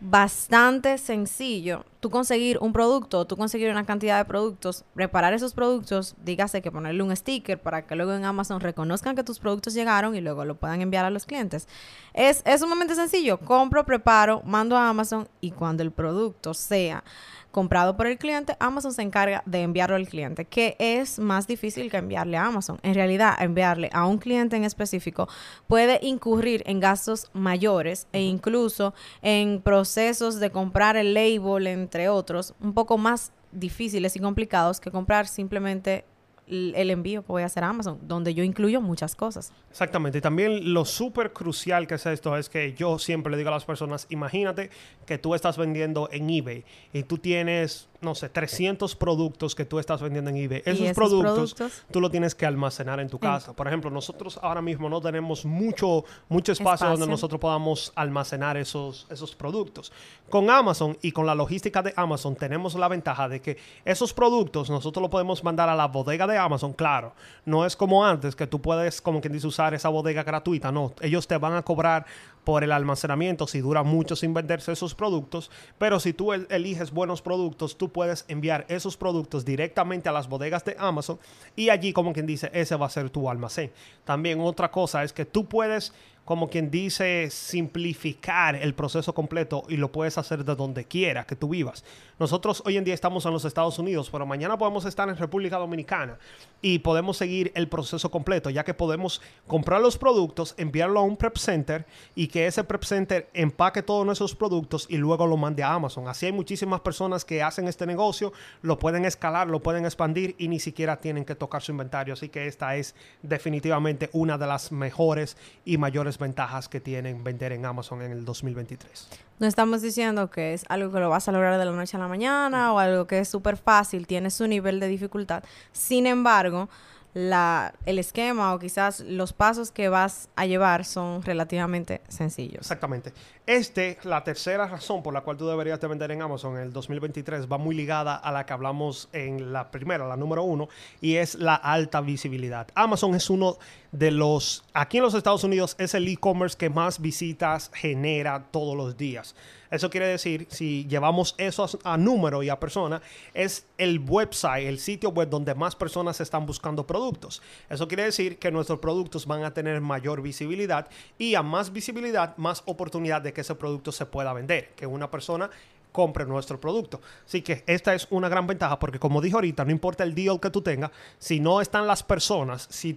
bastante 0.00 0.96
sencillo 0.96 1.84
tú 2.00 2.10
conseguir 2.10 2.58
un 2.60 2.72
producto, 2.72 3.26
tú 3.26 3.36
conseguir 3.36 3.70
una 3.70 3.84
cantidad 3.84 4.18
de 4.18 4.24
productos, 4.24 4.84
preparar 4.94 5.34
esos 5.34 5.54
productos, 5.54 6.16
dígase 6.24 6.62
que 6.62 6.72
ponerle 6.72 7.02
un 7.02 7.14
sticker 7.14 7.60
para 7.60 7.86
que 7.86 7.94
luego 7.94 8.14
en 8.14 8.24
Amazon 8.24 8.60
reconozcan 8.60 9.14
que 9.14 9.22
tus 9.22 9.38
productos 9.38 9.74
llegaron 9.74 10.16
y 10.16 10.20
luego 10.20 10.44
lo 10.44 10.56
puedan 10.56 10.80
enviar 10.80 11.04
a 11.04 11.10
los 11.10 11.26
clientes. 11.26 11.68
Es, 12.14 12.42
es 12.46 12.60
sumamente 12.60 12.94
sencillo. 12.94 13.38
Compro, 13.38 13.84
preparo, 13.84 14.42
mando 14.44 14.76
a 14.76 14.88
Amazon 14.88 15.28
y 15.40 15.50
cuando 15.50 15.82
el 15.82 15.92
producto 15.92 16.54
sea 16.54 17.04
comprado 17.50 17.96
por 17.96 18.06
el 18.06 18.18
cliente, 18.18 18.56
Amazon 18.60 18.92
se 18.92 19.02
encarga 19.02 19.42
de 19.46 19.62
enviarlo 19.62 19.96
al 19.96 20.08
cliente, 20.08 20.44
que 20.44 20.76
es 20.78 21.18
más 21.18 21.46
difícil 21.46 21.90
que 21.90 21.96
enviarle 21.96 22.36
a 22.36 22.46
Amazon. 22.46 22.78
En 22.82 22.94
realidad, 22.94 23.34
enviarle 23.40 23.90
a 23.92 24.06
un 24.06 24.18
cliente 24.18 24.56
en 24.56 24.64
específico 24.64 25.28
puede 25.66 25.98
incurrir 26.02 26.62
en 26.66 26.80
gastos 26.80 27.28
mayores 27.32 28.06
e 28.12 28.22
incluso 28.22 28.94
en 29.22 29.60
procesos 29.60 30.40
de 30.40 30.50
comprar 30.50 30.96
el 30.96 31.14
label, 31.14 31.66
entre 31.90 32.08
otros, 32.08 32.54
un 32.60 32.72
poco 32.72 32.96
más 32.98 33.32
difíciles 33.50 34.14
y 34.14 34.20
complicados 34.20 34.78
que 34.78 34.92
comprar 34.92 35.26
simplemente 35.26 36.04
el 36.50 36.90
envío 36.90 37.22
que 37.22 37.28
voy 37.28 37.42
a 37.42 37.46
hacer 37.46 37.64
a 37.64 37.68
Amazon, 37.68 37.98
donde 38.02 38.34
yo 38.34 38.42
incluyo 38.42 38.80
muchas 38.80 39.14
cosas. 39.14 39.52
Exactamente. 39.70 40.18
Y 40.18 40.20
también 40.20 40.74
lo 40.74 40.84
súper 40.84 41.32
crucial 41.32 41.86
que 41.86 41.94
es 41.94 42.06
esto 42.06 42.36
es 42.36 42.48
que 42.48 42.74
yo 42.74 42.98
siempre 42.98 43.30
le 43.30 43.38
digo 43.38 43.48
a 43.48 43.52
las 43.52 43.64
personas, 43.64 44.06
imagínate 44.10 44.70
que 45.06 45.18
tú 45.18 45.34
estás 45.34 45.56
vendiendo 45.56 46.08
en 46.12 46.28
eBay 46.28 46.64
y 46.92 47.04
tú 47.04 47.18
tienes 47.18 47.90
no 48.00 48.14
sé, 48.14 48.28
300 48.28 48.96
productos 48.96 49.54
que 49.54 49.64
tú 49.64 49.78
estás 49.78 50.00
vendiendo 50.00 50.30
en 50.30 50.36
eBay. 50.36 50.62
Esos, 50.64 50.92
productos, 50.92 51.54
tú 51.90 52.00
lo 52.00 52.10
tienes 52.10 52.34
que 52.34 52.46
almacenar 52.46 53.00
en 53.00 53.08
tu 53.08 53.18
casa. 53.18 53.52
Por 53.52 53.66
ejemplo, 53.66 53.90
nosotros 53.90 54.38
ahora 54.42 54.62
mismo 54.62 54.88
no 54.88 55.00
tenemos 55.00 55.44
mucho, 55.44 56.04
mucho 56.28 56.52
espacio, 56.52 56.88
donde 56.88 57.06
nosotros 57.06 57.40
podamos 57.40 57.92
almacenar 57.94 58.56
esos, 58.56 59.06
esos 59.10 59.34
productos. 59.34 59.92
Con 60.28 60.50
Amazon 60.50 60.96
y 61.02 61.12
con 61.12 61.26
la 61.26 61.34
logística 61.34 61.82
de 61.82 61.92
Amazon 61.96 62.36
tenemos 62.36 62.74
la 62.74 62.88
ventaja 62.88 63.28
de 63.28 63.40
que 63.40 63.58
esos 63.84 64.14
productos 64.14 64.70
nosotros 64.70 65.02
lo 65.02 65.10
podemos 65.10 65.44
mandar 65.44 65.68
a 65.68 65.74
la 65.74 65.88
bodega 65.88 66.26
de 66.26 66.38
Amazon, 66.44 66.72
claro. 66.72 67.14
No 67.44 67.64
es 67.64 67.76
como 67.76 68.04
antes 68.04 68.34
que 68.34 68.46
tú 68.46 68.60
puedes, 68.60 69.00
como 69.00 69.20
quien 69.20 69.32
dice, 69.32 69.46
usar 69.46 69.74
esa 69.74 69.88
bodega 69.88 70.22
gratuita. 70.22 70.72
No, 70.72 70.92
ellos 71.00 71.26
te 71.26 71.36
van 71.36 71.54
a 71.54 71.62
cobrar 71.62 72.06
por 72.44 72.64
el 72.64 72.72
almacenamiento 72.72 73.46
si 73.46 73.60
dura 73.60 73.82
mucho 73.82 74.16
sin 74.16 74.34
venderse 74.34 74.72
esos 74.72 74.94
productos, 74.94 75.50
pero 75.78 76.00
si 76.00 76.12
tú 76.12 76.32
eliges 76.32 76.90
buenos 76.90 77.22
productos, 77.22 77.76
tú 77.76 77.90
puedes 77.90 78.24
enviar 78.28 78.64
esos 78.68 78.96
productos 78.96 79.44
directamente 79.44 80.08
a 80.08 80.12
las 80.12 80.28
bodegas 80.28 80.64
de 80.64 80.76
Amazon 80.78 81.18
y 81.54 81.68
allí, 81.68 81.92
como 81.92 82.12
quien 82.12 82.26
dice, 82.26 82.50
ese 82.52 82.76
va 82.76 82.86
a 82.86 82.90
ser 82.90 83.10
tu 83.10 83.28
almacén. 83.28 83.72
También 84.04 84.40
otra 84.40 84.70
cosa 84.70 85.04
es 85.04 85.12
que 85.12 85.26
tú 85.26 85.46
puedes 85.46 85.92
como 86.30 86.48
quien 86.48 86.70
dice, 86.70 87.28
simplificar 87.28 88.54
el 88.54 88.72
proceso 88.72 89.12
completo 89.12 89.64
y 89.68 89.76
lo 89.76 89.90
puedes 89.90 90.16
hacer 90.16 90.44
de 90.44 90.54
donde 90.54 90.84
quiera 90.84 91.26
que 91.26 91.34
tú 91.34 91.48
vivas. 91.48 91.82
Nosotros 92.20 92.62
hoy 92.64 92.76
en 92.76 92.84
día 92.84 92.94
estamos 92.94 93.26
en 93.26 93.32
los 93.32 93.44
Estados 93.44 93.80
Unidos, 93.80 94.10
pero 94.12 94.26
mañana 94.26 94.56
podemos 94.56 94.84
estar 94.84 95.08
en 95.08 95.16
República 95.16 95.56
Dominicana 95.56 96.18
y 96.62 96.78
podemos 96.80 97.16
seguir 97.16 97.50
el 97.56 97.66
proceso 97.66 98.12
completo, 98.12 98.48
ya 98.48 98.62
que 98.62 98.74
podemos 98.74 99.20
comprar 99.48 99.80
los 99.80 99.98
productos, 99.98 100.54
enviarlo 100.56 101.00
a 101.00 101.02
un 101.02 101.16
prep 101.16 101.36
center 101.36 101.84
y 102.14 102.28
que 102.28 102.46
ese 102.46 102.62
prep 102.62 102.84
center 102.84 103.28
empaque 103.34 103.82
todos 103.82 104.06
nuestros 104.06 104.36
productos 104.36 104.86
y 104.88 104.98
luego 104.98 105.26
lo 105.26 105.36
mande 105.36 105.64
a 105.64 105.72
Amazon. 105.72 106.06
Así 106.06 106.26
hay 106.26 106.32
muchísimas 106.32 106.80
personas 106.82 107.24
que 107.24 107.42
hacen 107.42 107.66
este 107.66 107.86
negocio, 107.86 108.32
lo 108.62 108.78
pueden 108.78 109.04
escalar, 109.04 109.48
lo 109.48 109.60
pueden 109.60 109.84
expandir 109.84 110.36
y 110.38 110.46
ni 110.46 110.60
siquiera 110.60 111.00
tienen 111.00 111.24
que 111.24 111.34
tocar 111.34 111.62
su 111.62 111.72
inventario. 111.72 112.14
Así 112.14 112.28
que 112.28 112.46
esta 112.46 112.76
es 112.76 112.94
definitivamente 113.22 114.10
una 114.12 114.38
de 114.38 114.46
las 114.46 114.70
mejores 114.70 115.36
y 115.64 115.76
mayores 115.76 116.19
ventajas 116.20 116.68
que 116.68 116.78
tienen 116.80 117.24
vender 117.24 117.50
en 117.50 117.66
Amazon 117.66 118.02
en 118.02 118.12
el 118.12 118.24
2023. 118.24 119.08
No 119.40 119.46
estamos 119.48 119.82
diciendo 119.82 120.30
que 120.30 120.54
es 120.54 120.64
algo 120.68 120.92
que 120.92 121.00
lo 121.00 121.10
vas 121.10 121.28
a 121.28 121.32
lograr 121.32 121.58
de 121.58 121.64
la 121.64 121.72
noche 121.72 121.96
a 121.96 122.00
la 122.00 122.06
mañana 122.06 122.72
o 122.72 122.78
algo 122.78 123.08
que 123.08 123.18
es 123.18 123.28
súper 123.28 123.56
fácil, 123.56 124.06
tiene 124.06 124.30
su 124.30 124.46
nivel 124.46 124.78
de 124.78 124.86
dificultad. 124.86 125.42
Sin 125.72 126.06
embargo, 126.06 126.68
la, 127.14 127.74
el 127.86 127.98
esquema 127.98 128.54
o 128.54 128.58
quizás 128.58 129.00
los 129.00 129.32
pasos 129.32 129.72
que 129.72 129.88
vas 129.88 130.28
a 130.36 130.46
llevar 130.46 130.84
son 130.84 131.22
relativamente 131.22 132.02
sencillos. 132.08 132.60
Exactamente. 132.60 133.12
Este, 133.50 133.98
la 134.04 134.22
tercera 134.22 134.68
razón 134.68 135.02
por 135.02 135.12
la 135.12 135.22
cual 135.22 135.36
tú 135.36 135.44
deberías 135.48 135.80
de 135.80 135.88
vender 135.88 136.12
en 136.12 136.22
Amazon 136.22 136.56
en 136.56 136.62
el 136.62 136.72
2023 136.72 137.50
va 137.50 137.58
muy 137.58 137.74
ligada 137.74 138.14
a 138.14 138.30
la 138.30 138.46
que 138.46 138.52
hablamos 138.52 139.08
en 139.12 139.52
la 139.52 139.72
primera, 139.72 140.06
la 140.06 140.16
número 140.16 140.44
uno, 140.44 140.68
y 141.00 141.16
es 141.16 141.34
la 141.34 141.56
alta 141.56 142.00
visibilidad. 142.00 142.68
Amazon 142.76 143.16
es 143.16 143.28
uno 143.28 143.58
de 143.90 144.12
los, 144.12 144.62
aquí 144.72 144.98
en 144.98 145.02
los 145.02 145.14
Estados 145.14 145.42
Unidos 145.42 145.74
es 145.78 145.94
el 145.94 146.06
e-commerce 146.06 146.56
que 146.56 146.70
más 146.70 147.00
visitas 147.00 147.72
genera 147.74 148.44
todos 148.52 148.76
los 148.76 148.96
días. 148.96 149.34
Eso 149.70 149.88
quiere 149.88 150.08
decir, 150.08 150.48
si 150.50 150.84
llevamos 150.88 151.34
eso 151.38 151.68
a, 151.84 151.96
número 151.96 152.42
y 152.42 152.48
a 152.48 152.58
persona, 152.58 153.00
es 153.34 153.66
el 153.78 154.00
website, 154.00 154.66
el 154.66 154.80
sitio 154.80 155.10
web 155.10 155.28
donde 155.28 155.54
más 155.54 155.76
personas 155.76 156.20
están 156.20 156.44
buscando 156.44 156.84
productos. 156.86 157.40
Eso 157.68 157.86
quiere 157.86 158.02
decir 158.04 158.38
que 158.38 158.50
nuestros 158.50 158.80
productos 158.80 159.26
van 159.26 159.44
a 159.44 159.54
tener 159.54 159.80
mayor 159.80 160.22
visibilidad 160.22 160.88
y 161.18 161.36
a 161.36 161.42
más 161.42 161.72
visibilidad, 161.72 162.36
más 162.36 162.64
oportunidad 162.66 163.22
de 163.22 163.32
que 163.32 163.39
ese 163.40 163.54
producto 163.54 163.92
se 163.92 164.06
pueda 164.06 164.32
vender. 164.32 164.70
Que 164.76 164.86
una 164.86 165.10
persona 165.10 165.50
compre 165.92 166.24
nuestro 166.26 166.60
producto. 166.60 167.00
Así 167.26 167.42
que 167.42 167.64
esta 167.66 167.94
es 167.94 168.06
una 168.10 168.28
gran 168.28 168.46
ventaja 168.46 168.78
porque 168.78 168.98
como 168.98 169.20
dije 169.20 169.34
ahorita, 169.34 169.64
no 169.64 169.70
importa 169.70 170.04
el 170.04 170.14
deal 170.14 170.40
que 170.40 170.50
tú 170.50 170.62
tengas, 170.62 170.90
si 171.18 171.40
no 171.40 171.60
están 171.60 171.86
las 171.86 172.02
personas, 172.02 172.66
si, 172.70 172.96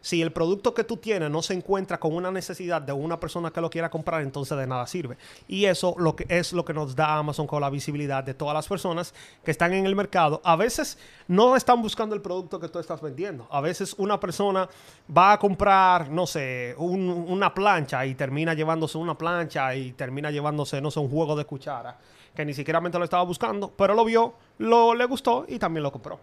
si 0.00 0.22
el 0.22 0.32
producto 0.32 0.74
que 0.74 0.84
tú 0.84 0.96
tienes 0.96 1.30
no 1.30 1.42
se 1.42 1.54
encuentra 1.54 1.98
con 1.98 2.14
una 2.14 2.30
necesidad 2.30 2.82
de 2.82 2.92
una 2.92 3.18
persona 3.20 3.50
que 3.50 3.60
lo 3.60 3.70
quiera 3.70 3.90
comprar, 3.90 4.22
entonces 4.22 4.56
de 4.56 4.66
nada 4.66 4.86
sirve. 4.86 5.16
Y 5.48 5.66
eso 5.66 5.94
lo 5.98 6.16
que 6.16 6.26
es 6.28 6.52
lo 6.52 6.64
que 6.64 6.74
nos 6.74 6.96
da 6.96 7.16
Amazon 7.16 7.46
con 7.46 7.60
la 7.60 7.70
visibilidad 7.70 8.24
de 8.24 8.34
todas 8.34 8.54
las 8.54 8.68
personas 8.68 9.14
que 9.44 9.50
están 9.50 9.72
en 9.72 9.86
el 9.86 9.94
mercado. 9.94 10.40
A 10.44 10.56
veces 10.56 10.98
no 11.28 11.56
están 11.56 11.82
buscando 11.82 12.14
el 12.14 12.22
producto 12.22 12.58
que 12.58 12.68
tú 12.68 12.78
estás 12.78 13.00
vendiendo. 13.00 13.46
A 13.50 13.60
veces 13.60 13.94
una 13.98 14.18
persona 14.18 14.68
va 15.14 15.32
a 15.32 15.38
comprar, 15.38 16.10
no 16.10 16.26
sé, 16.26 16.74
una 16.78 17.54
plancha 17.54 18.04
y 18.06 18.14
termina 18.14 18.54
llevándose 18.54 18.98
una 18.98 19.16
plancha 19.16 19.74
y 19.74 19.92
termina 19.92 20.30
llevándose, 20.30 20.80
no 20.80 20.90
sé, 20.90 21.00
un 21.00 21.10
juego 21.10 21.36
de 21.36 21.44
cuchara 21.44 21.98
que 22.34 22.44
ni 22.44 22.54
siquiera 22.54 22.80
lo 22.80 23.04
estaba 23.04 23.22
buscando, 23.24 23.72
pero 23.76 23.94
lo 23.94 24.04
vio, 24.04 24.34
lo 24.58 24.94
le 24.94 25.04
gustó 25.04 25.44
y 25.48 25.58
también 25.58 25.82
lo 25.82 25.92
compró. 25.92 26.20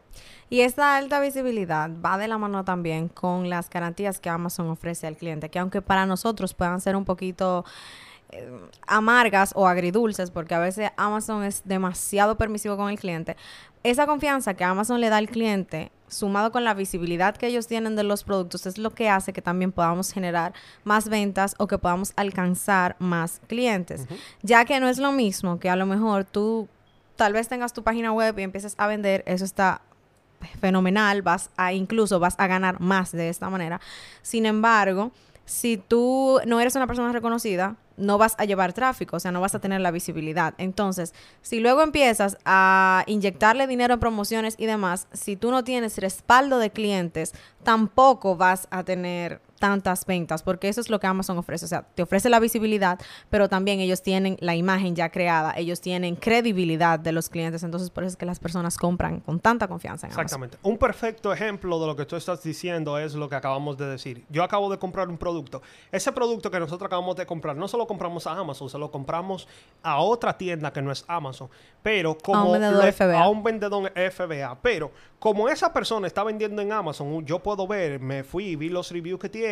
Y 0.49 0.61
esta 0.61 0.97
alta 0.97 1.19
visibilidad 1.19 1.89
va 2.03 2.17
de 2.17 2.27
la 2.27 2.37
mano 2.37 2.65
también 2.65 3.09
con 3.09 3.49
las 3.49 3.69
garantías 3.69 4.19
que 4.19 4.29
Amazon 4.29 4.69
ofrece 4.69 5.07
al 5.07 5.17
cliente, 5.17 5.49
que 5.49 5.59
aunque 5.59 5.81
para 5.81 6.05
nosotros 6.05 6.53
puedan 6.53 6.81
ser 6.81 6.95
un 6.95 7.05
poquito 7.05 7.65
amargas 8.85 9.53
o 9.55 9.67
agridulces, 9.67 10.31
porque 10.31 10.55
a 10.55 10.59
veces 10.59 10.91
Amazon 10.97 11.43
es 11.43 11.63
demasiado 11.65 12.37
permisivo 12.37 12.77
con 12.77 12.89
el 12.89 12.99
cliente, 12.99 13.35
esa 13.83 14.05
confianza 14.05 14.55
que 14.55 14.63
Amazon 14.63 14.99
le 14.99 15.09
da 15.09 15.17
al 15.17 15.29
cliente, 15.29 15.91
sumado 16.07 16.51
con 16.51 16.63
la 16.63 16.73
visibilidad 16.73 17.37
que 17.37 17.47
ellos 17.47 17.67
tienen 17.67 17.95
de 17.95 18.03
los 18.03 18.23
productos, 18.23 18.65
es 18.65 18.77
lo 18.77 18.91
que 18.91 19.09
hace 19.09 19.31
que 19.31 19.41
también 19.41 19.71
podamos 19.71 20.11
generar 20.11 20.53
más 20.83 21.07
ventas 21.07 21.55
o 21.59 21.67
que 21.67 21.77
podamos 21.77 22.13
alcanzar 22.15 22.95
más 22.99 23.41
clientes. 23.47 24.05
Ya 24.41 24.65
que 24.65 24.79
no 24.79 24.89
es 24.89 24.97
lo 24.97 25.11
mismo 25.11 25.59
que 25.59 25.69
a 25.69 25.75
lo 25.75 25.85
mejor 25.85 26.25
tú 26.25 26.67
tal 27.15 27.33
vez 27.33 27.47
tengas 27.47 27.73
tu 27.73 27.83
página 27.83 28.11
web 28.11 28.37
y 28.37 28.43
empieces 28.43 28.75
a 28.77 28.87
vender, 28.87 29.23
eso 29.25 29.45
está 29.45 29.81
fenomenal, 30.59 31.21
vas 31.21 31.49
a 31.57 31.73
incluso 31.73 32.19
vas 32.19 32.35
a 32.37 32.47
ganar 32.47 32.79
más 32.79 33.11
de 33.11 33.29
esta 33.29 33.49
manera. 33.49 33.79
Sin 34.21 34.45
embargo, 34.45 35.11
si 35.45 35.77
tú 35.77 36.39
no 36.45 36.59
eres 36.59 36.75
una 36.75 36.87
persona 36.87 37.11
reconocida, 37.11 37.75
no 37.99 38.17
vas 38.17 38.35
a 38.37 38.45
llevar 38.45 38.73
tráfico, 38.73 39.17
o 39.17 39.19
sea, 39.19 39.31
no 39.31 39.41
vas 39.41 39.55
a 39.55 39.59
tener 39.59 39.81
la 39.81 39.91
visibilidad. 39.91 40.53
Entonces, 40.57 41.13
si 41.41 41.59
luego 41.59 41.81
empiezas 41.81 42.37
a 42.45 43.03
inyectarle 43.07 43.67
dinero 43.67 43.93
en 43.93 43.99
promociones 43.99 44.55
y 44.57 44.65
demás, 44.65 45.07
si 45.13 45.35
tú 45.35 45.51
no 45.51 45.63
tienes 45.63 45.97
respaldo 45.97 46.59
de 46.59 46.71
clientes, 46.71 47.33
tampoco 47.63 48.35
vas 48.35 48.67
a 48.71 48.83
tener 48.83 49.41
tantas 49.59 50.05
ventas, 50.05 50.41
porque 50.43 50.69
eso 50.69 50.81
es 50.81 50.89
lo 50.89 50.99
que 50.99 51.07
Amazon 51.07 51.37
ofrece. 51.37 51.65
O 51.65 51.67
sea, 51.67 51.83
te 51.83 52.01
ofrece 52.01 52.29
la 52.29 52.39
visibilidad, 52.39 52.99
pero 53.29 53.49
también 53.49 53.79
ellos 53.79 54.01
tienen 54.01 54.37
la 54.39 54.55
imagen 54.55 54.95
ya 54.95 55.09
creada, 55.09 55.53
ellos 55.57 55.81
tienen 55.81 56.15
credibilidad 56.15 56.97
de 56.99 57.11
los 57.11 57.29
clientes, 57.29 57.63
entonces 57.63 57.89
por 57.89 58.03
eso 58.03 58.11
es 58.11 58.17
que 58.17 58.25
las 58.25 58.39
personas 58.39 58.77
compran 58.77 59.19
con 59.19 59.39
tanta 59.39 59.67
confianza 59.67 60.07
en 60.07 60.11
Exactamente. 60.11 60.57
Un 60.63 60.77
perfecto 60.77 61.31
ejemplo 61.31 61.79
de 61.79 61.87
lo 61.87 61.95
que 61.95 62.05
tú 62.05 62.15
estás 62.15 62.41
diciendo 62.41 62.97
es 62.97 63.13
lo 63.13 63.29
que 63.29 63.35
acabamos 63.35 63.77
de 63.77 63.85
decir. 63.85 64.25
Yo 64.29 64.43
acabo 64.43 64.71
de 64.71 64.77
comprar 64.77 65.09
un 65.09 65.17
producto. 65.17 65.61
Ese 65.91 66.11
producto 66.11 66.49
que 66.49 66.59
nosotros 66.59 66.87
acabamos 66.87 67.15
de 67.15 67.25
comprar, 67.25 67.55
no 67.55 67.67
solo 67.67 67.85
compramos 67.85 68.25
a 68.27 68.31
Amazon, 68.31 68.69
se 68.69 68.77
lo 68.77 68.89
compramos 68.89 69.47
a 69.83 69.99
otra 69.99 70.37
tienda 70.37 70.71
que 70.71 70.81
no 70.81 70.91
es 70.91 71.03
Amazon, 71.07 71.49
pero 71.83 72.17
como 72.17 72.39
a 72.39 72.45
un 72.45 72.51
vendedor 72.53 72.93
FBA. 72.93 73.21
a 73.21 73.29
un 73.29 73.43
vendedor 73.43 73.91
FBA, 73.93 74.57
pero 74.61 74.91
como 75.19 75.49
esa 75.49 75.73
persona 75.73 76.07
está 76.07 76.23
vendiendo 76.23 76.61
en 76.61 76.71
Amazon, 76.71 77.25
yo 77.25 77.39
puedo 77.39 77.67
ver, 77.67 77.99
me 77.99 78.23
fui, 78.23 78.55
vi 78.55 78.69
los 78.69 78.89
reviews 78.91 79.19
que 79.19 79.27
tiene, 79.27 79.48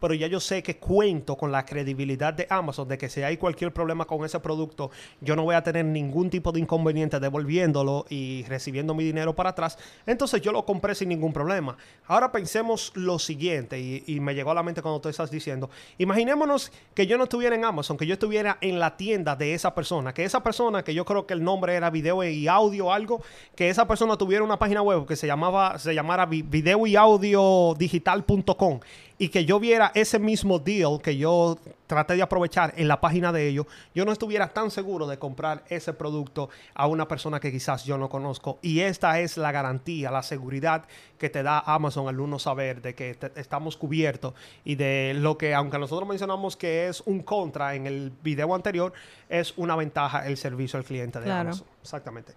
pero 0.00 0.14
ya 0.14 0.26
yo 0.26 0.38
sé 0.40 0.62
que 0.62 0.76
cuento 0.76 1.36
con 1.36 1.50
la 1.50 1.64
credibilidad 1.64 2.32
de 2.32 2.46
Amazon 2.48 2.86
de 2.88 2.96
que 2.98 3.08
si 3.08 3.22
hay 3.22 3.36
cualquier 3.36 3.72
problema 3.72 4.04
con 4.04 4.24
ese 4.24 4.38
producto, 4.40 4.90
yo 5.20 5.34
no 5.34 5.42
voy 5.42 5.54
a 5.54 5.62
tener 5.62 5.84
ningún 5.84 6.30
tipo 6.30 6.52
de 6.52 6.60
inconveniente 6.60 7.18
devolviéndolo 7.18 8.06
y 8.08 8.44
recibiendo 8.48 8.94
mi 8.94 9.04
dinero 9.04 9.34
para 9.34 9.50
atrás. 9.50 9.78
Entonces 10.06 10.40
yo 10.40 10.52
lo 10.52 10.64
compré 10.64 10.94
sin 10.94 11.08
ningún 11.08 11.32
problema. 11.32 11.76
Ahora 12.06 12.30
pensemos 12.30 12.92
lo 12.94 13.18
siguiente, 13.18 13.78
y, 13.80 14.20
me 14.20 14.34
llegó 14.34 14.50
a 14.50 14.54
la 14.54 14.62
mente 14.62 14.82
cuando 14.82 15.00
tú 15.00 15.08
estás 15.08 15.30
diciendo, 15.30 15.70
imaginémonos 15.98 16.70
que 16.94 17.06
yo 17.06 17.16
no 17.16 17.24
estuviera 17.24 17.56
en 17.56 17.64
Amazon, 17.64 17.96
que 17.96 18.06
yo 18.06 18.14
estuviera 18.14 18.58
en 18.60 18.78
la 18.78 18.96
tienda 18.96 19.34
de 19.36 19.54
esa 19.54 19.74
persona, 19.74 20.12
que 20.12 20.24
esa 20.24 20.42
persona, 20.42 20.82
que 20.84 20.94
yo 20.94 21.04
creo 21.04 21.26
que 21.26 21.34
el 21.34 21.42
nombre 21.42 21.74
era 21.74 21.90
video 21.90 22.22
y 22.22 22.46
audio 22.48 22.92
algo, 22.92 23.22
que 23.56 23.68
esa 23.70 23.86
persona 23.88 24.16
tuviera 24.16 24.44
una 24.44 24.58
página 24.58 24.82
web 24.82 25.06
que 25.06 25.16
se 25.16 25.26
llamaba, 25.26 25.78
se 25.78 25.94
llamara 25.94 26.26
vi- 26.26 26.42
video 26.42 26.86
y 26.86 26.96
audio 26.96 27.74
digital.com 27.78 28.80
y 29.20 29.28
que 29.28 29.44
yo 29.44 29.60
viera 29.60 29.92
ese 29.94 30.18
mismo 30.18 30.58
deal 30.58 30.98
que 31.02 31.16
yo 31.18 31.58
traté 31.86 32.16
de 32.16 32.22
aprovechar 32.22 32.72
en 32.76 32.88
la 32.88 33.02
página 33.02 33.32
de 33.32 33.46
ellos, 33.48 33.66
yo 33.94 34.06
no 34.06 34.12
estuviera 34.12 34.48
tan 34.54 34.70
seguro 34.70 35.06
de 35.06 35.18
comprar 35.18 35.62
ese 35.68 35.92
producto 35.92 36.48
a 36.74 36.86
una 36.86 37.06
persona 37.06 37.38
que 37.38 37.52
quizás 37.52 37.84
yo 37.84 37.98
no 37.98 38.08
conozco. 38.08 38.58
Y 38.62 38.80
esta 38.80 39.20
es 39.20 39.36
la 39.36 39.52
garantía, 39.52 40.10
la 40.10 40.22
seguridad 40.22 40.86
que 41.18 41.28
te 41.28 41.42
da 41.42 41.58
Amazon 41.60 42.08
al 42.08 42.18
uno 42.18 42.38
saber 42.38 42.80
de 42.80 42.94
que 42.94 43.14
te- 43.14 43.38
estamos 43.38 43.76
cubiertos 43.76 44.32
y 44.64 44.76
de 44.76 45.12
lo 45.14 45.36
que, 45.36 45.52
aunque 45.54 45.78
nosotros 45.78 46.08
mencionamos 46.08 46.56
que 46.56 46.88
es 46.88 47.02
un 47.04 47.22
contra 47.22 47.74
en 47.74 47.86
el 47.86 48.12
video 48.22 48.54
anterior, 48.54 48.94
es 49.28 49.52
una 49.58 49.76
ventaja 49.76 50.26
el 50.26 50.38
servicio 50.38 50.78
al 50.78 50.84
cliente 50.86 51.18
de 51.18 51.26
Claro. 51.26 51.40
Amazon. 51.50 51.66
Exactamente. 51.82 52.32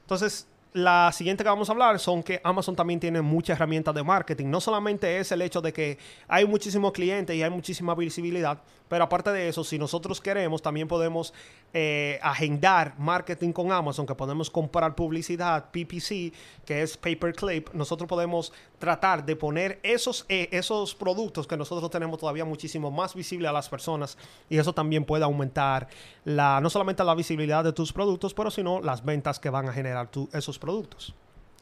Entonces, 0.00 0.46
la 0.74 1.12
siguiente 1.12 1.44
que 1.44 1.50
vamos 1.50 1.68
a 1.68 1.72
hablar 1.72 1.98
son 1.98 2.22
que 2.22 2.40
Amazon 2.42 2.74
también 2.74 2.98
tiene 2.98 3.20
muchas 3.20 3.56
herramientas 3.56 3.94
de 3.94 4.02
marketing. 4.02 4.46
No 4.46 4.60
solamente 4.60 5.18
es 5.18 5.30
el 5.32 5.42
hecho 5.42 5.60
de 5.60 5.72
que 5.72 5.98
hay 6.28 6.46
muchísimos 6.46 6.92
clientes 6.92 7.36
y 7.36 7.42
hay 7.42 7.50
muchísima 7.50 7.94
visibilidad, 7.94 8.62
pero 8.88 9.04
aparte 9.04 9.30
de 9.32 9.48
eso, 9.48 9.64
si 9.64 9.78
nosotros 9.78 10.20
queremos, 10.20 10.62
también 10.62 10.88
podemos 10.88 11.34
eh, 11.74 12.18
agendar 12.22 12.94
marketing 12.98 13.52
con 13.52 13.72
Amazon, 13.72 14.06
que 14.06 14.14
podemos 14.14 14.50
comprar 14.50 14.94
publicidad, 14.94 15.70
PPC, 15.70 16.32
que 16.66 16.82
es 16.82 16.96
pay 16.96 17.16
per 17.16 17.34
clip. 17.34 17.68
Nosotros 17.72 18.08
podemos 18.08 18.52
tratar 18.78 19.24
de 19.24 19.36
poner 19.36 19.80
esos, 19.82 20.26
eh, 20.28 20.48
esos 20.52 20.94
productos 20.94 21.46
que 21.46 21.56
nosotros 21.56 21.90
tenemos 21.90 22.18
todavía 22.18 22.44
muchísimo 22.44 22.90
más 22.90 23.14
visible 23.14 23.48
a 23.48 23.52
las 23.52 23.68
personas 23.68 24.18
y 24.50 24.58
eso 24.58 24.72
también 24.74 25.04
puede 25.04 25.24
aumentar 25.24 25.88
la, 26.24 26.60
no 26.60 26.68
solamente 26.70 27.02
la 27.04 27.14
visibilidad 27.14 27.64
de 27.64 27.72
tus 27.72 27.92
productos, 27.92 28.34
pero 28.34 28.50
sino 28.50 28.80
las 28.80 29.04
ventas 29.04 29.38
que 29.40 29.50
van 29.50 29.68
a 29.68 29.72
generar 29.72 30.08
tu- 30.08 30.28
esos 30.32 30.58
productos. 30.58 31.14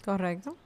Correcto. 0.04 0.56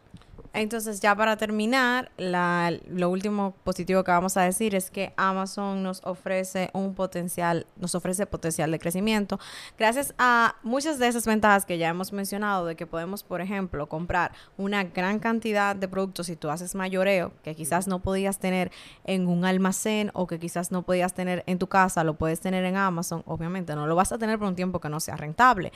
Entonces, 0.55 1.01
ya 1.01 1.17
para 1.17 1.37
terminar, 1.37 2.13
lo 2.17 3.11
último 3.11 3.55
positivo 3.65 4.05
que 4.05 4.13
vamos 4.13 4.37
a 4.37 4.43
decir 4.43 4.77
es 4.77 4.89
que 4.89 5.13
Amazon 5.17 5.83
nos 5.83 6.01
ofrece 6.05 6.71
un 6.73 6.95
potencial, 6.95 7.67
nos 7.77 7.97
ofrece 7.97 8.25
potencial 8.27 8.71
de 8.71 8.79
crecimiento 8.79 9.41
gracias 9.77 10.15
a 10.17 10.55
muchas 10.63 11.01
de 11.01 11.09
esas 11.09 11.27
ventajas 11.27 11.67
que 11.67 11.77
ya 11.77 11.89
hemos 11.89 12.13
mencionado, 12.13 12.67
de 12.67 12.77
que 12.77 12.87
podemos, 12.87 13.25
por 13.25 13.41
ejemplo, 13.41 13.89
comprar 13.89 14.33
una 14.57 14.85
gran 14.85 15.19
cantidad 15.19 15.75
de 15.75 15.89
productos 15.89 16.27
si 16.27 16.37
tú 16.37 16.51
haces 16.51 16.77
mayoreo, 16.77 17.33
que 17.43 17.57
quizás 17.57 17.89
no 17.89 18.01
podías 18.01 18.39
tener 18.39 18.71
en 19.05 19.27
un 19.27 19.45
almacén 19.45 20.11
o 20.15 20.29
que 20.29 20.39
quizás 20.39 20.71
no 20.71 20.83
podías 20.83 21.15
tener 21.15 21.43
en 21.47 21.59
tu 21.59 21.67
casa, 21.67 22.05
lo 22.05 22.15
puedes 22.15 22.41
tener 22.41 22.65
en 22.65 22.77
Amazon. 22.77 23.25
Obviamente, 23.27 23.75
no 23.75 23.89
lo 23.89 23.97
vas 23.97 24.13
a 24.13 24.19
tener 24.19 24.39
por 24.39 24.47
un 24.47 24.55
tiempo 24.55 24.81
que 24.81 24.89
no 24.89 25.01
sea 25.01 25.17
rentable 25.17 25.73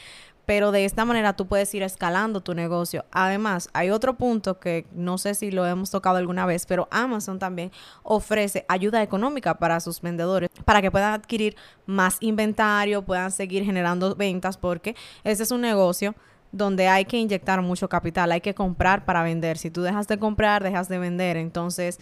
pero 0.48 0.72
de 0.72 0.86
esta 0.86 1.04
manera 1.04 1.34
tú 1.34 1.46
puedes 1.46 1.74
ir 1.74 1.82
escalando 1.82 2.40
tu 2.40 2.54
negocio. 2.54 3.04
Además, 3.10 3.68
hay 3.74 3.90
otro 3.90 4.14
punto 4.14 4.58
que 4.58 4.86
no 4.92 5.18
sé 5.18 5.34
si 5.34 5.50
lo 5.50 5.66
hemos 5.66 5.90
tocado 5.90 6.16
alguna 6.16 6.46
vez, 6.46 6.64
pero 6.64 6.88
Amazon 6.90 7.38
también 7.38 7.70
ofrece 8.02 8.64
ayuda 8.66 9.02
económica 9.02 9.58
para 9.58 9.78
sus 9.80 10.00
vendedores 10.00 10.48
para 10.64 10.80
que 10.80 10.90
puedan 10.90 11.12
adquirir 11.12 11.54
más 11.84 12.16
inventario, 12.20 13.02
puedan 13.02 13.30
seguir 13.30 13.62
generando 13.62 14.16
ventas, 14.16 14.56
porque 14.56 14.96
ese 15.22 15.42
es 15.42 15.50
un 15.50 15.60
negocio 15.60 16.14
donde 16.50 16.88
hay 16.88 17.04
que 17.04 17.18
inyectar 17.18 17.60
mucho 17.60 17.90
capital, 17.90 18.32
hay 18.32 18.40
que 18.40 18.54
comprar 18.54 19.04
para 19.04 19.22
vender. 19.22 19.58
Si 19.58 19.70
tú 19.70 19.82
dejas 19.82 20.08
de 20.08 20.18
comprar, 20.18 20.62
dejas 20.62 20.88
de 20.88 20.98
vender. 20.98 21.36
Entonces, 21.36 22.00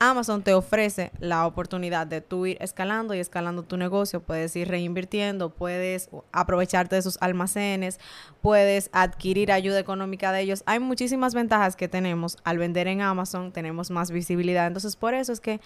Amazon 0.00 0.42
te 0.42 0.54
ofrece 0.54 1.10
la 1.18 1.44
oportunidad 1.44 2.06
de 2.06 2.20
tú 2.20 2.46
ir 2.46 2.56
escalando 2.60 3.14
y 3.14 3.18
escalando 3.18 3.64
tu 3.64 3.76
negocio. 3.76 4.20
Puedes 4.20 4.54
ir 4.54 4.68
reinvirtiendo, 4.68 5.50
puedes 5.50 6.08
aprovecharte 6.30 6.94
de 6.94 7.02
sus 7.02 7.18
almacenes, 7.20 7.98
puedes 8.40 8.90
adquirir 8.92 9.50
ayuda 9.50 9.80
económica 9.80 10.30
de 10.30 10.42
ellos. 10.42 10.62
Hay 10.66 10.78
muchísimas 10.78 11.34
ventajas 11.34 11.74
que 11.74 11.88
tenemos 11.88 12.36
al 12.44 12.58
vender 12.58 12.86
en 12.86 13.00
Amazon, 13.00 13.50
tenemos 13.50 13.90
más 13.90 14.12
visibilidad. 14.12 14.68
Entonces, 14.68 14.94
por 14.94 15.14
eso 15.14 15.32
es 15.32 15.40
que 15.40 15.60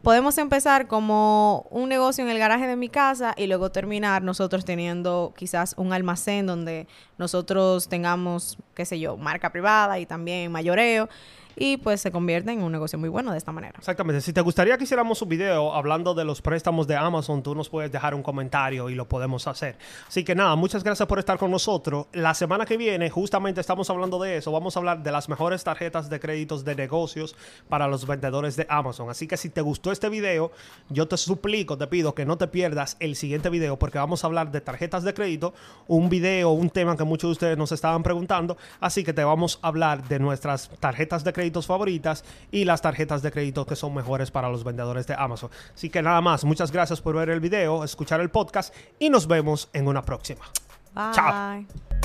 podemos 0.00 0.38
empezar 0.38 0.86
como 0.86 1.66
un 1.70 1.90
negocio 1.90 2.24
en 2.24 2.30
el 2.30 2.38
garaje 2.38 2.66
de 2.66 2.76
mi 2.76 2.88
casa 2.88 3.34
y 3.36 3.46
luego 3.46 3.72
terminar 3.72 4.22
nosotros 4.22 4.64
teniendo 4.64 5.34
quizás 5.36 5.74
un 5.76 5.92
almacén 5.92 6.46
donde 6.46 6.86
nosotros 7.18 7.88
tengamos, 7.88 8.56
qué 8.74 8.86
sé 8.86 8.98
yo, 8.98 9.18
marca 9.18 9.52
privada 9.52 9.98
y 9.98 10.06
también 10.06 10.50
mayoreo 10.50 11.10
y 11.56 11.78
pues 11.78 12.02
se 12.02 12.12
convierte 12.12 12.52
en 12.52 12.62
un 12.62 12.70
negocio 12.70 12.98
muy 12.98 13.08
bueno 13.08 13.32
de 13.32 13.38
esta 13.38 13.50
manera. 13.50 13.78
Exactamente. 13.78 14.20
Si 14.20 14.32
te 14.32 14.42
gustaría 14.42 14.76
que 14.76 14.84
hiciéramos 14.84 15.20
un 15.22 15.28
video 15.28 15.74
hablando 15.74 16.14
de 16.14 16.24
los 16.24 16.42
préstamos 16.42 16.86
de 16.86 16.96
Amazon, 16.96 17.42
tú 17.42 17.54
nos 17.54 17.70
puedes 17.70 17.90
dejar 17.90 18.14
un 18.14 18.22
comentario 18.22 18.90
y 18.90 18.94
lo 18.94 19.08
podemos 19.08 19.46
hacer. 19.46 19.78
Así 20.06 20.22
que 20.22 20.34
nada, 20.34 20.54
muchas 20.54 20.84
gracias 20.84 21.08
por 21.08 21.18
estar 21.18 21.38
con 21.38 21.50
nosotros. 21.50 22.06
La 22.12 22.34
semana 22.34 22.66
que 22.66 22.76
viene, 22.76 23.08
justamente 23.08 23.60
estamos 23.60 23.88
hablando 23.88 24.20
de 24.20 24.36
eso. 24.36 24.52
Vamos 24.52 24.76
a 24.76 24.80
hablar 24.80 25.02
de 25.02 25.10
las 25.10 25.30
mejores 25.30 25.64
tarjetas 25.64 26.10
de 26.10 26.20
créditos 26.20 26.64
de 26.64 26.74
negocios 26.74 27.34
para 27.68 27.88
los 27.88 28.06
vendedores 28.06 28.56
de 28.56 28.66
Amazon. 28.68 29.08
Así 29.08 29.26
que 29.26 29.38
si 29.38 29.48
te 29.48 29.62
gustó 29.62 29.92
este 29.92 30.10
video, 30.10 30.52
yo 30.90 31.08
te 31.08 31.16
suplico, 31.16 31.78
te 31.78 31.86
pido 31.86 32.14
que 32.14 32.26
no 32.26 32.36
te 32.36 32.48
pierdas 32.48 32.98
el 33.00 33.16
siguiente 33.16 33.48
video 33.48 33.78
porque 33.78 33.98
vamos 33.98 34.22
a 34.24 34.26
hablar 34.26 34.50
de 34.50 34.60
tarjetas 34.60 35.04
de 35.04 35.14
crédito, 35.14 35.54
un 35.86 36.10
video, 36.10 36.50
un 36.50 36.68
tema 36.68 36.96
que 36.96 37.04
muchos 37.04 37.28
de 37.28 37.32
ustedes 37.32 37.58
nos 37.58 37.72
estaban 37.72 38.02
preguntando. 38.02 38.58
Así 38.78 39.04
que 39.04 39.14
te 39.14 39.24
vamos 39.24 39.58
a 39.62 39.68
hablar 39.68 40.06
de 40.06 40.18
nuestras 40.18 40.68
tarjetas 40.80 41.24
de 41.24 41.32
crédito 41.32 41.45
favoritas 41.66 42.24
y 42.50 42.64
las 42.64 42.82
tarjetas 42.82 43.22
de 43.22 43.30
crédito 43.30 43.66
que 43.66 43.76
son 43.76 43.94
mejores 43.94 44.30
para 44.30 44.48
los 44.48 44.64
vendedores 44.64 45.06
de 45.06 45.14
Amazon. 45.14 45.50
Así 45.74 45.90
que 45.90 46.02
nada 46.02 46.20
más, 46.20 46.44
muchas 46.44 46.72
gracias 46.72 47.00
por 47.00 47.16
ver 47.16 47.30
el 47.30 47.40
video, 47.40 47.84
escuchar 47.84 48.20
el 48.20 48.30
podcast 48.30 48.74
y 48.98 49.10
nos 49.10 49.26
vemos 49.26 49.68
en 49.72 49.88
una 49.88 50.02
próxima. 50.02 50.44
Bye. 50.94 51.12
Chao. 51.12 51.95